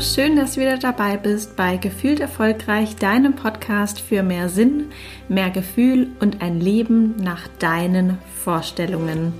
[0.00, 4.90] Schön, dass du wieder dabei bist bei Gefühlt Erfolgreich, deinem Podcast für mehr Sinn,
[5.28, 9.32] mehr Gefühl und ein Leben nach deinen Vorstellungen.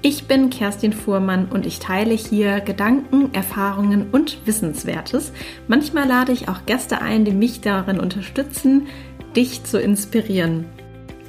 [0.00, 5.32] Ich bin Kerstin Fuhrmann und ich teile hier Gedanken, Erfahrungen und Wissenswertes.
[5.66, 8.86] Manchmal lade ich auch Gäste ein, die mich darin unterstützen,
[9.34, 10.66] dich zu inspirieren.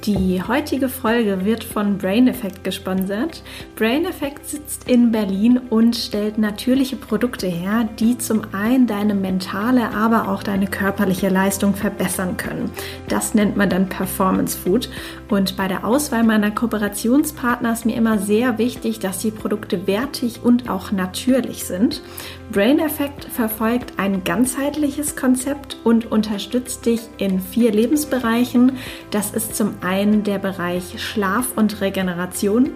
[0.04, 3.44] Die heutige Folge wird von Brain Effect gesponsert.
[3.76, 9.94] Brain Effect sitzt in Berlin und stellt natürliche Produkte her, die zum einen deine mentale,
[9.94, 12.68] aber auch deine körperliche Leistung verbessern können.
[13.06, 14.90] Das nennt man dann Performance Food.
[15.28, 20.40] Und bei der Auswahl meiner Kooperationspartner ist mir immer sehr wichtig, dass die Produkte wertig
[20.42, 22.02] und auch natürlich sind.
[22.50, 28.72] Brain Effect verfolgt ein ganzheitliches Konzept und unterstützt dich in vier Lebensbereichen.
[29.12, 32.70] Das ist zum einen einen der Bereich Schlaf und Regeneration,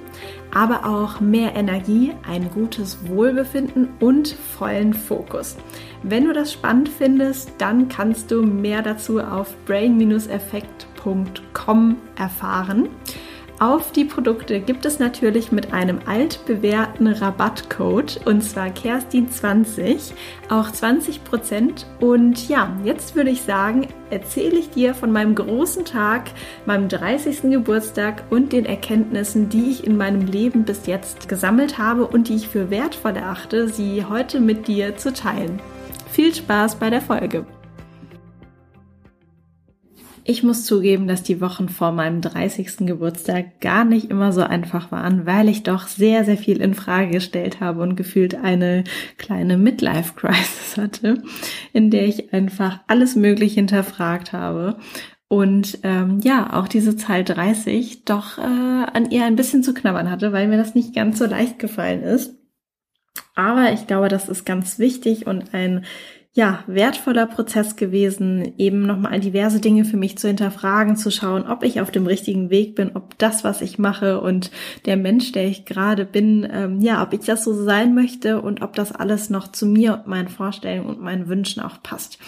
[0.55, 5.57] aber auch mehr Energie, ein gutes Wohlbefinden und vollen Fokus.
[6.03, 12.91] Wenn du das spannend findest, dann kannst du mehr dazu auf brain-effekt.com erfahren.
[13.59, 20.13] Auf die Produkte gibt es natürlich mit einem altbewährten Rabattcode und zwar Kerstin20
[20.51, 21.87] auch 20%.
[21.99, 26.33] Und ja, jetzt würde ich sagen, erzähle ich dir von meinem großen Tag,
[26.67, 27.51] meinem 30.
[27.51, 32.37] Geburtstag und den Erkenntnissen, die ich in meinem Leben bis jetzt gesammelt habe und die
[32.37, 35.61] ich für wertvoll erachte, sie heute mit dir zu teilen.
[36.11, 37.47] Viel Spaß bei der Folge!
[40.29, 42.79] Ich muss zugeben, dass die Wochen vor meinem 30.
[42.79, 47.13] Geburtstag gar nicht immer so einfach waren, weil ich doch sehr, sehr viel in Frage
[47.13, 48.83] gestellt habe und gefühlt eine
[49.19, 51.23] kleine Midlife-Crisis hatte,
[51.73, 54.79] in der ich einfach alles möglich hinterfragt habe
[55.29, 60.11] und ähm, ja, auch diese Zahl 30 doch äh, an ihr ein bisschen zu knabbern
[60.11, 62.35] hatte, weil mir das nicht ganz so leicht gefallen ist.
[63.37, 65.85] Aber ich glaube, das ist ganz wichtig und ein
[66.37, 71.63] ja, wertvoller Prozess gewesen, eben nochmal diverse Dinge für mich zu hinterfragen, zu schauen, ob
[71.63, 74.51] ich auf dem richtigen Weg bin, ob das, was ich mache und
[74.85, 78.61] der Mensch, der ich gerade bin, ähm, ja, ob ich das so sein möchte und
[78.61, 82.19] ob das alles noch zu mir und meinen Vorstellungen und meinen Wünschen auch passt.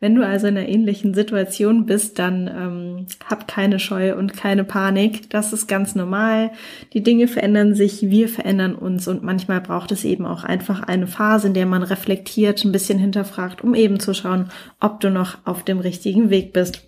[0.00, 4.62] Wenn du also in einer ähnlichen Situation bist, dann ähm, hab keine Scheu und keine
[4.62, 5.28] Panik.
[5.30, 6.52] Das ist ganz normal.
[6.92, 11.08] Die Dinge verändern sich, wir verändern uns und manchmal braucht es eben auch einfach eine
[11.08, 15.38] Phase, in der man reflektiert, ein bisschen hinterfragt, um eben zu schauen, ob du noch
[15.44, 16.84] auf dem richtigen Weg bist.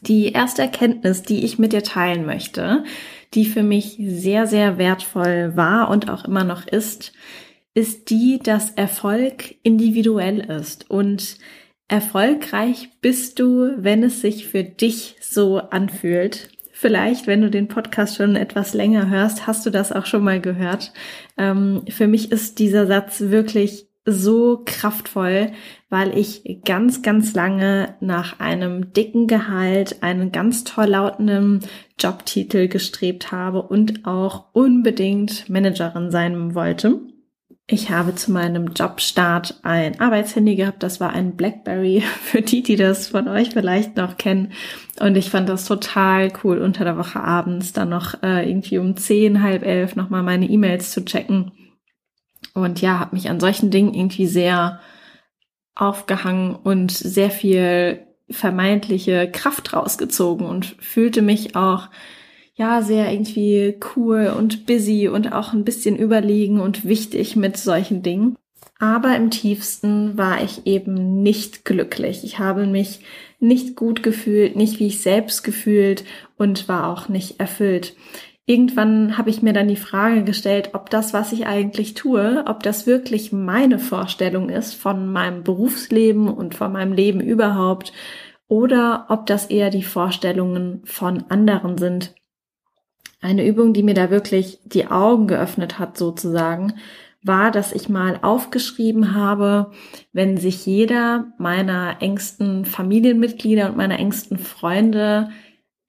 [0.00, 2.82] Die erste Erkenntnis, die ich mit dir teilen möchte,
[3.34, 7.12] die für mich sehr, sehr wertvoll war und auch immer noch ist,
[7.74, 11.36] ist die, dass Erfolg individuell ist und
[11.90, 16.48] Erfolgreich bist du, wenn es sich für dich so anfühlt.
[16.70, 20.40] Vielleicht, wenn du den Podcast schon etwas länger hörst, hast du das auch schon mal
[20.40, 20.92] gehört.
[21.36, 25.50] Ähm, für mich ist dieser Satz wirklich so kraftvoll,
[25.88, 31.58] weil ich ganz, ganz lange nach einem dicken Gehalt, einen ganz toll lautenden
[31.98, 37.00] Jobtitel gestrebt habe und auch unbedingt Managerin sein wollte.
[37.72, 40.82] Ich habe zu meinem Jobstart ein Arbeitshandy gehabt.
[40.82, 44.52] Das war ein BlackBerry für die, die das von euch vielleicht noch kennen.
[44.98, 48.96] Und ich fand das total cool, unter der Woche abends dann noch äh, irgendwie um
[48.96, 51.52] zehn, halb elf nochmal meine E-Mails zu checken.
[52.54, 54.80] Und ja, habe mich an solchen Dingen irgendwie sehr
[55.76, 61.88] aufgehangen und sehr viel vermeintliche Kraft rausgezogen und fühlte mich auch
[62.60, 68.02] ja sehr irgendwie cool und busy und auch ein bisschen überlegen und wichtig mit solchen
[68.02, 68.36] Dingen.
[68.78, 72.22] Aber im tiefsten war ich eben nicht glücklich.
[72.22, 73.00] Ich habe mich
[73.38, 76.04] nicht gut gefühlt, nicht wie ich selbst gefühlt
[76.36, 77.96] und war auch nicht erfüllt.
[78.44, 82.62] Irgendwann habe ich mir dann die Frage gestellt, ob das, was ich eigentlich tue, ob
[82.62, 87.92] das wirklich meine Vorstellung ist von meinem Berufsleben und von meinem Leben überhaupt
[88.48, 92.14] oder ob das eher die Vorstellungen von anderen sind.
[93.20, 96.74] Eine Übung, die mir da wirklich die Augen geöffnet hat, sozusagen,
[97.22, 99.72] war, dass ich mal aufgeschrieben habe,
[100.12, 105.28] wenn sich jeder meiner engsten Familienmitglieder und meiner engsten Freunde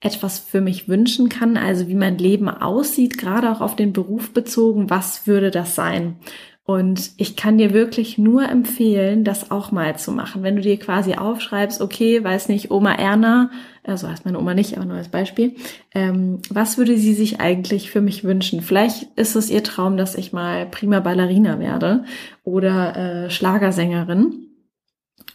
[0.02, 4.34] etwas für mich wünschen kann, also wie mein Leben aussieht, gerade auch auf den Beruf
[4.34, 6.18] bezogen, was würde das sein?
[6.64, 10.44] Und ich kann dir wirklich nur empfehlen, das auch mal zu machen.
[10.44, 13.50] Wenn du dir quasi aufschreibst, okay, weiß nicht, Oma Erna,
[13.84, 15.56] also heißt meine Oma nicht, aber nur als Beispiel,
[15.96, 18.62] ähm, was würde sie sich eigentlich für mich wünschen?
[18.62, 22.06] Vielleicht ist es ihr Traum, dass ich mal prima Ballerina werde
[22.44, 24.48] oder äh, Schlagersängerin.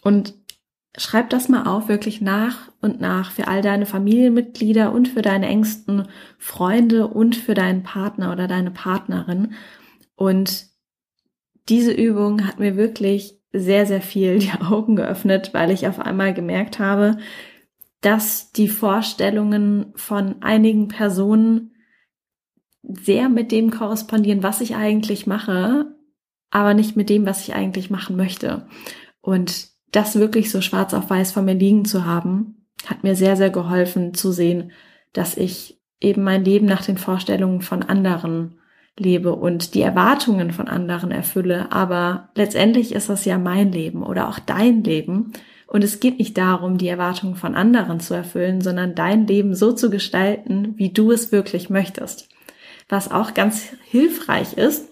[0.03, 0.35] Und
[0.97, 5.49] schreib das mal auf, wirklich nach und nach für all deine Familienmitglieder und für deine
[5.49, 6.07] engsten
[6.39, 9.55] Freunde und für deinen Partner oder deine Partnerin.
[10.15, 10.76] Und
[11.69, 16.35] diese Übung hat mir wirklich sehr, sehr viel die Augen geöffnet, weil ich auf einmal
[16.35, 17.19] gemerkt habe,
[18.01, 21.73] dass die Vorstellungen von einigen Personen
[22.83, 25.97] sehr mit dem korrespondieren, was ich eigentlich mache,
[26.51, 28.69] aber nicht mit dem, was ich eigentlich machen möchte.
[29.21, 33.37] Und das wirklich so schwarz auf weiß vor mir liegen zu haben, hat mir sehr,
[33.37, 34.73] sehr geholfen zu sehen,
[35.13, 38.56] dass ich eben mein Leben nach den Vorstellungen von anderen
[38.99, 41.71] lebe und die Erwartungen von anderen erfülle.
[41.73, 45.33] Aber letztendlich ist das ja mein Leben oder auch dein Leben.
[45.67, 49.73] Und es geht nicht darum, die Erwartungen von anderen zu erfüllen, sondern dein Leben so
[49.73, 52.29] zu gestalten, wie du es wirklich möchtest.
[52.89, 54.89] Was auch ganz hilfreich ist,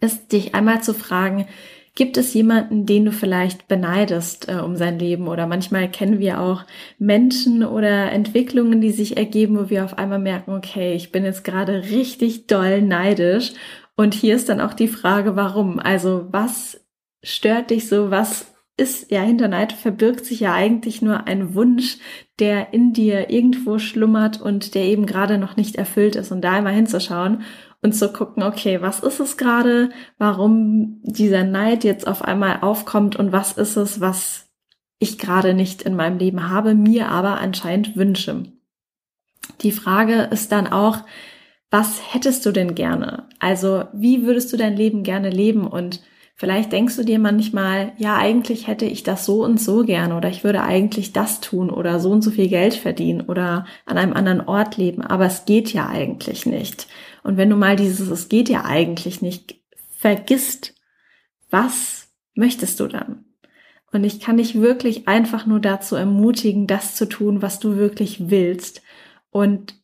[0.00, 1.46] ist dich einmal zu fragen,
[1.96, 5.28] Gibt es jemanden, den du vielleicht beneidest äh, um sein Leben?
[5.28, 6.64] Oder manchmal kennen wir auch
[6.98, 11.42] Menschen oder Entwicklungen, die sich ergeben, wo wir auf einmal merken, okay, ich bin jetzt
[11.42, 13.54] gerade richtig doll neidisch.
[13.96, 15.78] Und hier ist dann auch die Frage, warum?
[15.78, 16.86] Also was
[17.24, 18.10] stört dich so?
[18.10, 21.96] Was ist, ja, hinter Neid verbirgt sich ja eigentlich nur ein Wunsch,
[22.38, 26.30] der in dir irgendwo schlummert und der eben gerade noch nicht erfüllt ist.
[26.30, 27.42] Und da einmal hinzuschauen
[27.86, 33.14] und zu gucken, okay, was ist es gerade, warum dieser Neid jetzt auf einmal aufkommt
[33.14, 34.48] und was ist es, was
[34.98, 38.42] ich gerade nicht in meinem Leben habe, mir aber anscheinend wünsche.
[39.60, 40.98] Die Frage ist dann auch,
[41.70, 43.28] was hättest du denn gerne?
[43.38, 46.00] Also, wie würdest du dein Leben gerne leben und
[46.38, 50.28] Vielleicht denkst du dir manchmal, ja, eigentlich hätte ich das so und so gerne oder
[50.28, 54.12] ich würde eigentlich das tun oder so und so viel Geld verdienen oder an einem
[54.12, 56.88] anderen Ort leben, aber es geht ja eigentlich nicht.
[57.26, 59.60] Und wenn du mal dieses Es geht ja eigentlich nicht
[59.98, 60.76] vergisst,
[61.50, 62.06] was
[62.36, 63.24] möchtest du dann?
[63.90, 68.30] Und ich kann dich wirklich einfach nur dazu ermutigen, das zu tun, was du wirklich
[68.30, 68.80] willst.
[69.30, 69.74] Und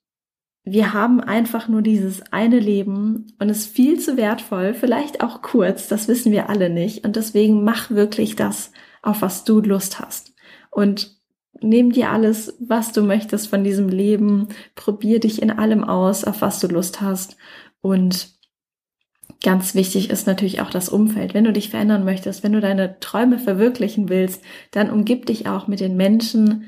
[0.63, 5.43] wir haben einfach nur dieses eine Leben und es ist viel zu wertvoll, vielleicht auch
[5.43, 7.05] kurz, das wissen wir alle nicht.
[7.05, 8.71] Und deswegen mach wirklich das,
[9.03, 10.33] auf was du Lust hast.
[10.71, 11.21] Und
[11.61, 16.43] nimm dir alles, was du möchtest von diesem Leben, probier dich in allem aus, auf
[16.43, 17.37] was du Lust hast.
[17.81, 18.31] Und
[19.43, 21.35] ganz wichtig ist natürlich auch das Umfeld.
[21.35, 25.67] Wenn du dich verändern möchtest, wenn du deine Träume verwirklichen willst, dann umgib dich auch
[25.67, 26.65] mit den Menschen,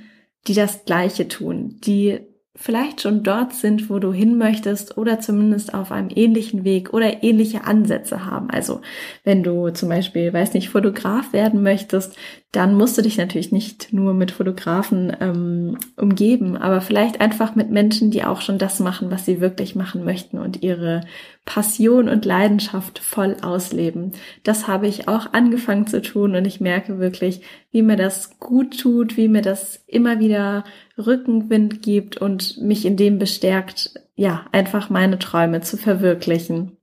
[0.47, 2.21] die das Gleiche tun, die
[2.57, 7.25] vielleicht schon dort sind, wo du hin möchtest oder zumindest auf einem ähnlichen Weg oder
[7.25, 8.49] ähnliche Ansätze haben.
[8.51, 8.81] Also
[9.25, 12.17] wenn du zum Beispiel, weiß nicht, Fotograf werden möchtest,
[12.55, 17.71] dann musst du dich natürlich nicht nur mit Fotografen ähm, umgeben, aber vielleicht einfach mit
[17.71, 21.01] Menschen, die auch schon das machen, was sie wirklich machen möchten und ihre
[21.45, 24.13] Passion und Leidenschaft voll ausleben.
[24.45, 27.41] Das habe ich auch angefangen zu tun und ich merke wirklich,
[27.73, 30.63] wie mir das gut tut, wie mir das immer wieder
[30.97, 36.77] Rückenwind gibt und mich in dem bestärkt, ja, einfach meine Träume zu verwirklichen.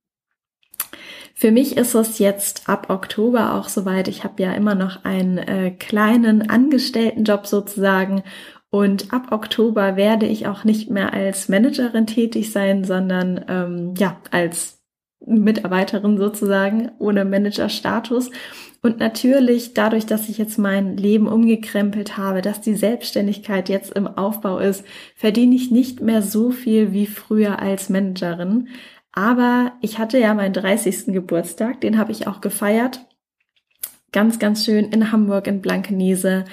[1.41, 4.07] Für mich ist es jetzt ab Oktober auch soweit.
[4.07, 8.21] Ich habe ja immer noch einen äh, kleinen Angestelltenjob sozusagen
[8.69, 14.17] und ab Oktober werde ich auch nicht mehr als Managerin tätig sein, sondern ähm, ja
[14.29, 14.83] als
[15.25, 18.29] Mitarbeiterin sozusagen ohne Managerstatus.
[18.83, 24.05] Und natürlich dadurch, dass ich jetzt mein Leben umgekrempelt habe, dass die Selbstständigkeit jetzt im
[24.05, 24.85] Aufbau ist,
[25.15, 28.67] verdiene ich nicht mehr so viel wie früher als Managerin.
[29.13, 31.07] Aber ich hatte ja meinen 30.
[31.07, 33.05] Geburtstag, den habe ich auch gefeiert.
[34.11, 36.45] Ganz, ganz schön in Hamburg in Blankenese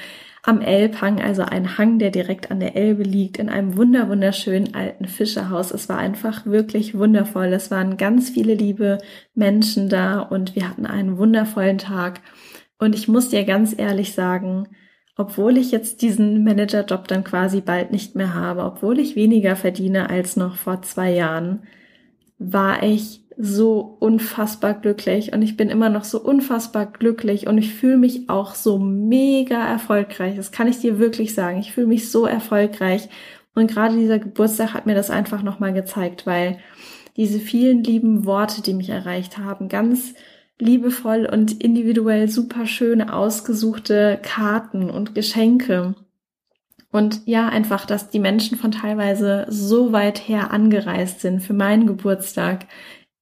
[0.42, 4.74] am Elbhang, also ein Hang, der direkt an der Elbe liegt, in einem wunder wunderschönen
[4.74, 5.72] alten Fischerhaus.
[5.72, 7.46] Es war einfach wirklich wundervoll.
[7.46, 8.98] Es waren ganz viele liebe
[9.34, 12.20] Menschen da und wir hatten einen wundervollen Tag.
[12.78, 14.68] Und ich muss dir ganz ehrlich sagen,
[15.16, 20.08] obwohl ich jetzt diesen Managerjob dann quasi bald nicht mehr habe, obwohl ich weniger verdiene
[20.08, 21.64] als noch vor zwei Jahren,
[22.38, 27.72] war ich so unfassbar glücklich und ich bin immer noch so unfassbar glücklich und ich
[27.72, 30.34] fühle mich auch so mega erfolgreich.
[30.34, 31.58] Das kann ich dir wirklich sagen.
[31.60, 33.08] Ich fühle mich so erfolgreich
[33.54, 36.58] und gerade dieser Geburtstag hat mir das einfach nochmal gezeigt, weil
[37.16, 40.14] diese vielen lieben Worte, die mich erreicht haben, ganz
[40.58, 45.94] liebevoll und individuell super schöne ausgesuchte Karten und Geschenke
[46.90, 51.86] und ja, einfach, dass die Menschen von teilweise so weit her angereist sind für meinen
[51.86, 52.66] Geburtstag.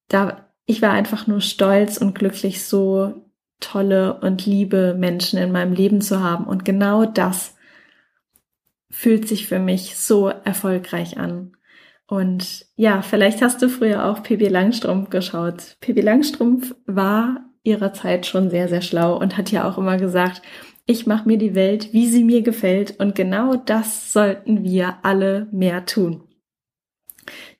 [0.07, 3.27] Da, ich war einfach nur stolz und glücklich, so
[3.59, 6.45] tolle und liebe Menschen in meinem Leben zu haben.
[6.45, 7.55] Und genau das
[8.89, 11.57] fühlt sich für mich so erfolgreich an.
[12.07, 15.75] Und ja, vielleicht hast du früher auch Pippi Langstrumpf geschaut.
[15.81, 20.41] Pippi Langstrumpf war ihrer Zeit schon sehr, sehr schlau und hat ja auch immer gesagt,
[20.87, 25.47] ich mache mir die Welt, wie sie mir gefällt und genau das sollten wir alle
[25.51, 26.23] mehr tun.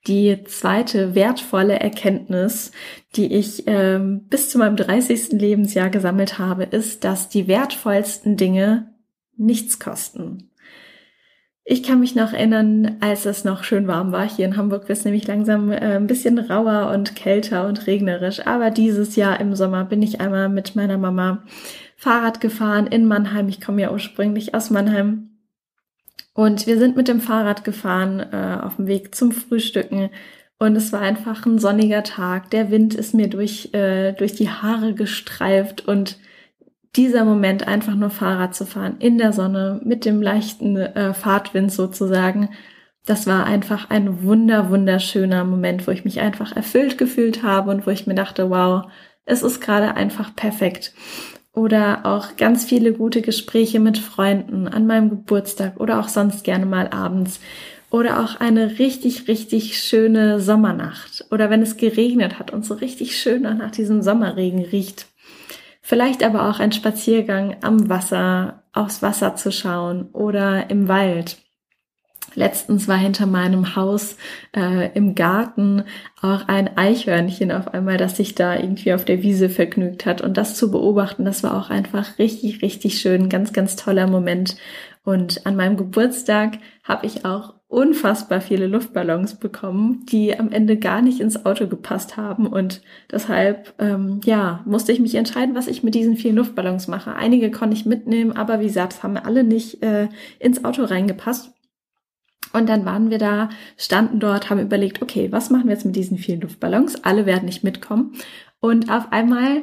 [0.06, 2.72] Die zweite wertvolle Erkenntnis,
[3.16, 5.32] die ich ähm, bis zu meinem 30.
[5.32, 8.94] Lebensjahr gesammelt habe, ist, dass die wertvollsten Dinge
[9.36, 10.50] nichts kosten.
[11.70, 14.26] Ich kann mich noch erinnern, als es noch schön warm war.
[14.26, 18.46] Hier in Hamburg wird es nämlich langsam äh, ein bisschen rauer und kälter und regnerisch.
[18.46, 21.44] Aber dieses Jahr im Sommer bin ich einmal mit meiner Mama
[21.98, 23.48] Fahrrad gefahren in Mannheim.
[23.48, 25.30] Ich komme ja ursprünglich aus Mannheim.
[26.32, 30.10] Und wir sind mit dem Fahrrad gefahren äh, auf dem Weg zum Frühstücken.
[30.60, 32.50] Und es war einfach ein sonniger Tag.
[32.50, 36.18] Der Wind ist mir durch, äh, durch die Haare gestreift und
[36.94, 41.72] dieser Moment, einfach nur Fahrrad zu fahren in der Sonne mit dem leichten äh, Fahrtwind
[41.72, 42.50] sozusagen,
[43.04, 47.86] das war einfach ein wunder, wunderschöner Moment, wo ich mich einfach erfüllt gefühlt habe und
[47.86, 48.84] wo ich mir dachte, wow,
[49.24, 50.92] es ist gerade einfach perfekt.
[51.58, 56.66] Oder auch ganz viele gute Gespräche mit Freunden an meinem Geburtstag oder auch sonst gerne
[56.66, 57.40] mal abends.
[57.90, 61.26] Oder auch eine richtig, richtig schöne Sommernacht.
[61.32, 65.06] Oder wenn es geregnet hat und so richtig schön nach diesem Sommerregen riecht.
[65.82, 71.38] Vielleicht aber auch ein Spaziergang am Wasser, aufs Wasser zu schauen oder im Wald.
[72.34, 74.16] Letztens war hinter meinem Haus
[74.54, 75.84] äh, im Garten
[76.20, 80.20] auch ein Eichhörnchen auf einmal, das sich da irgendwie auf der Wiese vergnügt hat.
[80.20, 84.56] Und das zu beobachten, das war auch einfach richtig, richtig schön, ganz, ganz toller Moment.
[85.04, 91.02] Und an meinem Geburtstag habe ich auch unfassbar viele Luftballons bekommen, die am Ende gar
[91.02, 92.46] nicht ins Auto gepasst haben.
[92.46, 92.80] Und
[93.12, 97.14] deshalb, ähm, ja, musste ich mich entscheiden, was ich mit diesen vielen Luftballons mache.
[97.14, 100.08] Einige konnte ich mitnehmen, aber wie gesagt, es haben alle nicht äh,
[100.38, 101.52] ins Auto reingepasst.
[102.52, 105.96] Und dann waren wir da, standen dort, haben überlegt, okay, was machen wir jetzt mit
[105.96, 107.04] diesen vielen Luftballons?
[107.04, 108.12] Alle werden nicht mitkommen.
[108.60, 109.62] Und auf einmal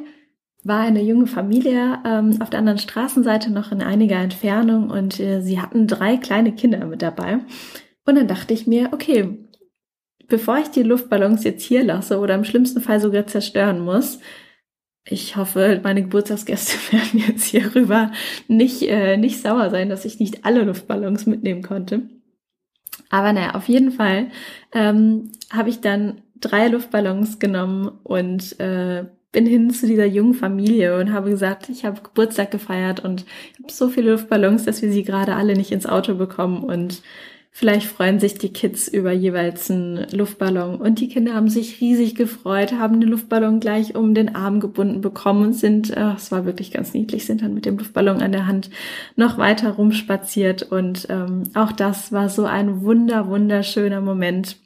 [0.62, 5.40] war eine junge Familie ähm, auf der anderen Straßenseite noch in einiger Entfernung und äh,
[5.40, 7.38] sie hatten drei kleine Kinder mit dabei.
[8.04, 9.38] Und dann dachte ich mir, okay,
[10.28, 14.18] bevor ich die Luftballons jetzt hier lasse oder im schlimmsten Fall sogar zerstören muss,
[15.08, 18.10] ich hoffe, meine Geburtstagsgäste werden jetzt hierüber
[18.48, 22.02] nicht, äh, nicht sauer sein, dass ich nicht alle Luftballons mitnehmen konnte.
[23.10, 24.28] Aber naja, auf jeden Fall
[24.72, 30.98] ähm, habe ich dann drei Luftballons genommen und äh, bin hin zu dieser jungen Familie
[30.98, 33.26] und habe gesagt, ich habe Geburtstag gefeiert und
[33.62, 37.02] habe so viele Luftballons, dass wir sie gerade alle nicht ins Auto bekommen und
[37.58, 40.76] Vielleicht freuen sich die Kids über jeweils einen Luftballon.
[40.76, 45.00] Und die Kinder haben sich riesig gefreut, haben den Luftballon gleich um den Arm gebunden
[45.00, 48.32] bekommen und sind, äh, es war wirklich ganz niedlich, sind dann mit dem Luftballon an
[48.32, 48.68] der Hand
[49.14, 50.64] noch weiter rumspaziert.
[50.64, 54.58] Und ähm, auch das war so ein wunder, wunderschöner Moment.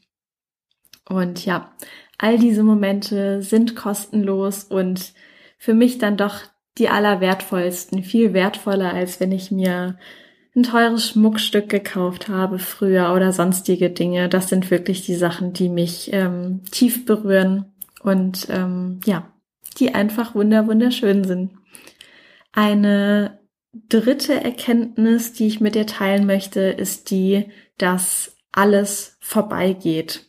[1.09, 1.70] Und ja,
[2.18, 5.12] all diese Momente sind kostenlos und
[5.59, 6.40] für mich dann doch
[6.76, 9.97] die allerwertvollsten, viel wertvoller, als wenn ich mir
[10.54, 14.28] ein teures Schmuckstück gekauft habe früher oder sonstige Dinge.
[14.28, 17.66] Das sind wirklich die Sachen, die mich ähm, tief berühren
[18.02, 19.33] und ähm, ja,
[19.78, 21.52] die einfach wunder wunderschön sind.
[22.52, 23.38] Eine
[23.73, 27.47] dritte Erkenntnis, die ich mit dir teilen möchte, ist die,
[27.78, 30.26] dass alles vorbeigeht.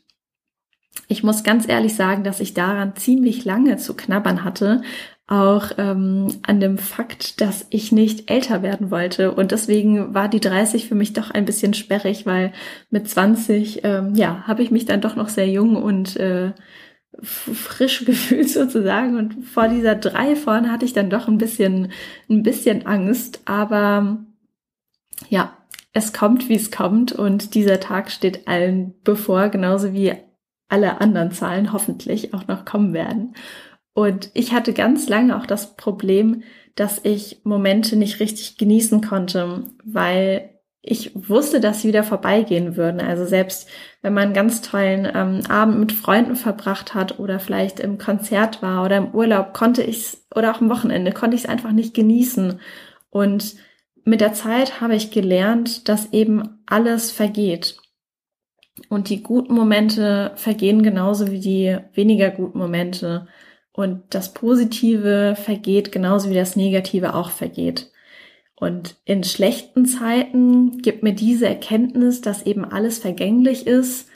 [1.07, 4.81] Ich muss ganz ehrlich sagen, dass ich daran ziemlich lange zu knabbern hatte,
[5.31, 9.31] auch ähm, an dem Fakt, dass ich nicht älter werden wollte.
[9.31, 12.51] Und deswegen war die 30 für mich doch ein bisschen sperrig, weil
[12.89, 16.51] mit 20, ähm, ja, habe ich mich dann doch noch sehr jung und äh,
[17.23, 19.15] frisch gefühlt sozusagen.
[19.15, 21.93] Und vor dieser 3 vorne hatte ich dann doch ein bisschen,
[22.29, 23.39] ein bisschen Angst.
[23.45, 24.25] Aber
[25.29, 25.53] ja,
[25.93, 27.13] es kommt, wie es kommt.
[27.13, 30.13] Und dieser Tag steht allen bevor, genauso wie
[30.67, 33.33] alle anderen Zahlen hoffentlich auch noch kommen werden.
[33.93, 36.43] Und ich hatte ganz lange auch das Problem,
[36.75, 40.51] dass ich Momente nicht richtig genießen konnte, weil
[40.83, 43.01] ich wusste, dass sie wieder vorbeigehen würden.
[43.01, 43.69] Also selbst
[44.01, 48.63] wenn man einen ganz tollen ähm, Abend mit Freunden verbracht hat oder vielleicht im Konzert
[48.63, 51.93] war oder im Urlaub, konnte ich oder auch am Wochenende, konnte ich es einfach nicht
[51.93, 52.60] genießen.
[53.12, 53.55] Und
[54.05, 57.77] mit der Zeit habe ich gelernt, dass eben alles vergeht.
[58.89, 63.27] Und die guten Momente vergehen genauso wie die weniger guten Momente.
[63.73, 67.91] Und das Positive vergeht genauso wie das Negative auch vergeht.
[68.55, 74.07] Und in schlechten Zeiten gibt mir diese Erkenntnis, dass eben alles vergänglich ist,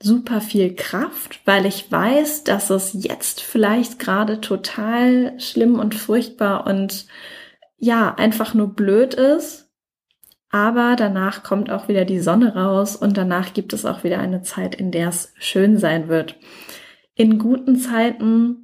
[0.00, 6.66] super viel Kraft, weil ich weiß, dass es jetzt vielleicht gerade total schlimm und furchtbar
[6.66, 7.06] und
[7.76, 9.70] ja, einfach nur blöd ist.
[10.50, 14.42] Aber danach kommt auch wieder die Sonne raus und danach gibt es auch wieder eine
[14.42, 16.36] Zeit, in der es schön sein wird.
[17.14, 18.63] In guten Zeiten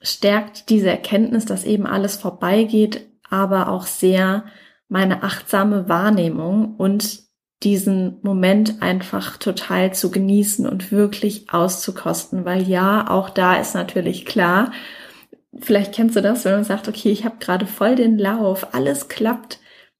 [0.00, 4.44] stärkt diese Erkenntnis, dass eben alles vorbeigeht, aber auch sehr
[4.88, 7.28] meine achtsame Wahrnehmung und
[7.62, 14.24] diesen Moment einfach total zu genießen und wirklich auszukosten, weil ja, auch da ist natürlich
[14.24, 14.72] klar,
[15.58, 19.08] vielleicht kennst du das, wenn man sagt, okay, ich habe gerade voll den Lauf, alles
[19.08, 19.58] klappt,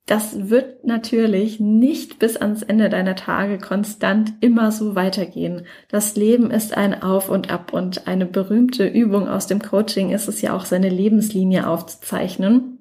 [0.08, 5.66] das wird natürlich nicht bis ans Ende deiner Tage konstant immer so weitergehen.
[5.90, 10.26] Das Leben ist ein Auf und Ab und eine berühmte Übung aus dem Coaching ist
[10.26, 12.78] es ja auch, seine Lebenslinie aufzuzeichnen.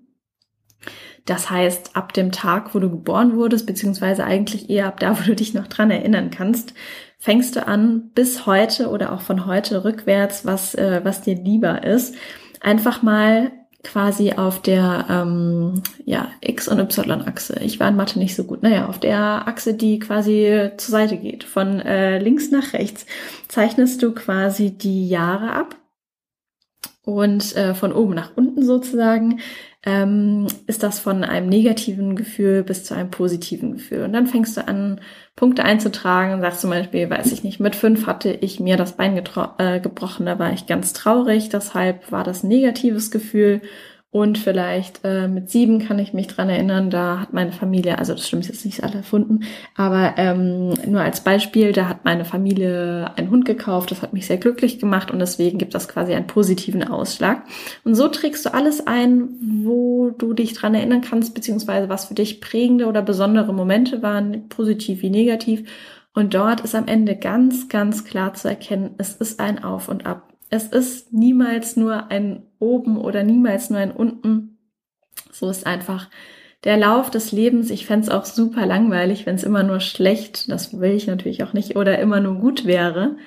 [1.25, 5.23] Das heißt, ab dem Tag, wo du geboren wurdest, beziehungsweise eigentlich eher ab da, wo
[5.23, 6.73] du dich noch dran erinnern kannst,
[7.19, 11.83] fängst du an, bis heute oder auch von heute rückwärts, was, äh, was dir lieber
[11.83, 12.15] ist,
[12.61, 13.51] einfach mal
[13.87, 17.59] quasi auf der ähm, ja, X- und Y-Achse.
[17.61, 18.61] Ich war in Mathe nicht so gut.
[18.61, 23.05] Naja, auf der Achse, die quasi zur Seite geht, von äh, links nach rechts,
[23.47, 25.75] zeichnest du quasi die Jahre ab.
[27.03, 29.39] Und äh, von oben nach unten sozusagen
[29.87, 34.03] ähm, ist das von einem negativen Gefühl bis zu einem positiven Gefühl.
[34.03, 34.99] Und dann fängst du an,
[35.37, 38.97] Punkte einzutragen und sagst zum Beispiel, weiß ich nicht, mit fünf hatte ich mir das
[38.97, 43.61] Bein äh, gebrochen, da war ich ganz traurig, deshalb war das negatives Gefühl.
[44.09, 48.13] Und vielleicht äh, mit sieben kann ich mich dran erinnern, da hat meine Familie, also
[48.13, 49.41] das stimmt jetzt nicht alle erfunden,
[49.75, 54.25] aber ähm, nur als Beispiel, da hat meine Familie einen Hund gekauft, das hat mich
[54.25, 57.43] sehr glücklich gemacht und deswegen gibt das quasi einen positiven Ausschlag.
[57.83, 59.27] Und so trägst du alles ein,
[59.65, 64.47] wo du dich dran erinnern kannst, beziehungsweise was für dich prägende oder besondere Momente waren,
[64.47, 65.69] positiv wie negativ.
[66.13, 70.05] Und dort ist am Ende ganz, ganz klar zu erkennen, es ist ein Auf und
[70.05, 70.36] Ab.
[70.49, 74.57] Es ist niemals nur ein oben oder niemals nur ein unten.
[75.31, 76.09] So ist einfach
[76.63, 77.69] der Lauf des Lebens.
[77.69, 81.43] Ich fände es auch super langweilig, wenn es immer nur schlecht, das will ich natürlich
[81.43, 83.17] auch nicht, oder immer nur gut wäre.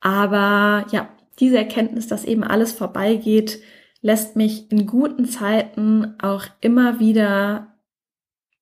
[0.00, 1.08] Aber ja,
[1.40, 3.60] diese Erkenntnis, dass eben alles vorbeigeht,
[4.00, 7.74] lässt mich in guten Zeiten auch immer wieder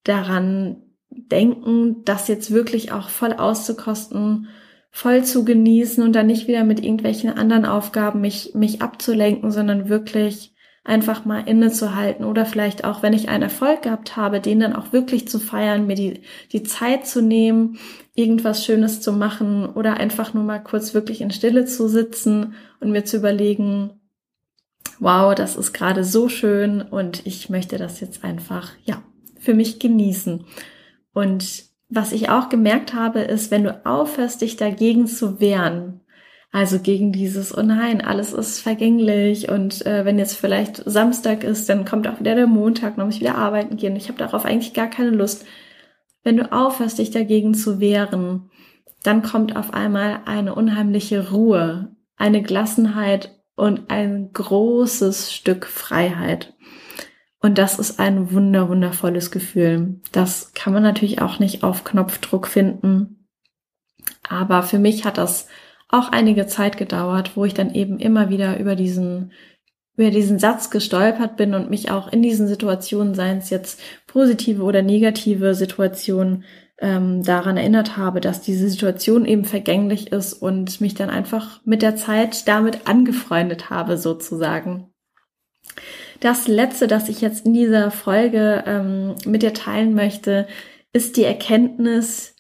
[0.04, 4.48] daran denken, das jetzt wirklich auch voll auszukosten
[4.92, 9.88] voll zu genießen und dann nicht wieder mit irgendwelchen anderen Aufgaben mich, mich abzulenken, sondern
[9.88, 14.74] wirklich einfach mal innezuhalten oder vielleicht auch, wenn ich einen Erfolg gehabt habe, den dann
[14.74, 17.78] auch wirklich zu feiern, mir die, die Zeit zu nehmen,
[18.14, 22.90] irgendwas Schönes zu machen oder einfach nur mal kurz wirklich in Stille zu sitzen und
[22.90, 24.00] mir zu überlegen,
[24.98, 29.02] wow, das ist gerade so schön und ich möchte das jetzt einfach, ja,
[29.38, 30.44] für mich genießen.
[31.14, 36.00] Und was ich auch gemerkt habe, ist, wenn du aufhörst, dich dagegen zu wehren,
[36.50, 41.68] also gegen dieses, oh nein, alles ist vergänglich und äh, wenn jetzt vielleicht Samstag ist,
[41.68, 43.96] dann kommt auch wieder der Montag, dann muss ich wieder arbeiten gehen.
[43.96, 45.46] Ich habe darauf eigentlich gar keine Lust.
[46.22, 48.50] Wenn du aufhörst, dich dagegen zu wehren,
[49.02, 56.54] dann kommt auf einmal eine unheimliche Ruhe, eine Gelassenheit und ein großes Stück Freiheit.
[57.42, 60.00] Und das ist ein wunder, wundervolles Gefühl.
[60.12, 63.26] Das kann man natürlich auch nicht auf Knopfdruck finden.
[64.28, 65.48] Aber für mich hat das
[65.88, 69.32] auch einige Zeit gedauert, wo ich dann eben immer wieder über diesen,
[69.96, 74.62] über diesen Satz gestolpert bin und mich auch in diesen Situationen, seien es jetzt positive
[74.62, 76.44] oder negative Situationen,
[76.78, 81.82] ähm, daran erinnert habe, dass diese Situation eben vergänglich ist und mich dann einfach mit
[81.82, 84.92] der Zeit damit angefreundet habe, sozusagen.
[86.22, 90.46] Das letzte, das ich jetzt in dieser Folge ähm, mit dir teilen möchte,
[90.92, 92.36] ist die Erkenntnis,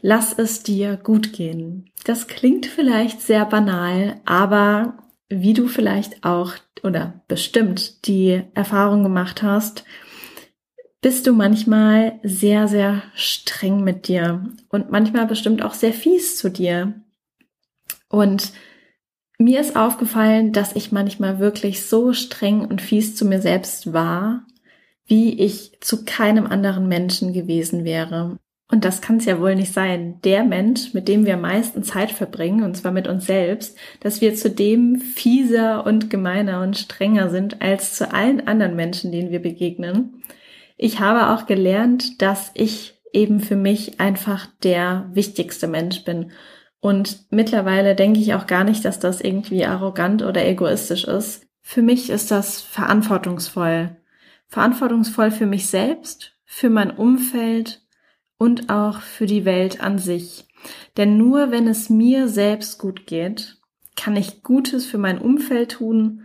[0.00, 1.90] lass es dir gut gehen.
[2.04, 6.52] Das klingt vielleicht sehr banal, aber wie du vielleicht auch
[6.84, 9.84] oder bestimmt die Erfahrung gemacht hast,
[11.00, 16.48] bist du manchmal sehr, sehr streng mit dir und manchmal bestimmt auch sehr fies zu
[16.48, 16.94] dir.
[18.08, 18.52] Und
[19.38, 24.46] mir ist aufgefallen, dass ich manchmal wirklich so streng und fies zu mir selbst war,
[25.06, 28.38] wie ich zu keinem anderen Menschen gewesen wäre.
[28.70, 30.20] Und das kann es ja wohl nicht sein.
[30.24, 34.20] Der Mensch, mit dem wir am meisten Zeit verbringen, und zwar mit uns selbst, dass
[34.20, 39.30] wir zu dem fieser und gemeiner und strenger sind als zu allen anderen Menschen, denen
[39.30, 40.22] wir begegnen.
[40.76, 46.32] Ich habe auch gelernt, dass ich eben für mich einfach der wichtigste Mensch bin
[46.84, 51.46] und mittlerweile denke ich auch gar nicht, dass das irgendwie arrogant oder egoistisch ist.
[51.62, 53.96] Für mich ist das verantwortungsvoll.
[54.48, 57.80] Verantwortungsvoll für mich selbst, für mein Umfeld
[58.36, 60.46] und auch für die Welt an sich.
[60.98, 63.56] Denn nur wenn es mir selbst gut geht,
[63.96, 66.24] kann ich Gutes für mein Umfeld tun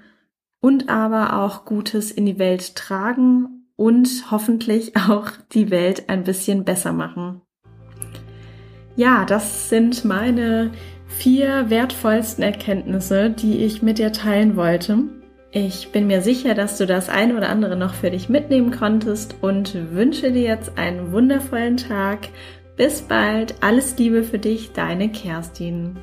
[0.60, 6.66] und aber auch Gutes in die Welt tragen und hoffentlich auch die Welt ein bisschen
[6.66, 7.44] besser machen.
[9.00, 10.72] Ja, das sind meine
[11.08, 14.98] vier wertvollsten Erkenntnisse, die ich mit dir teilen wollte.
[15.52, 19.36] Ich bin mir sicher, dass du das ein oder andere noch für dich mitnehmen konntest
[19.40, 22.28] und wünsche dir jetzt einen wundervollen Tag.
[22.76, 25.96] Bis bald, alles Liebe für dich, deine Kerstin.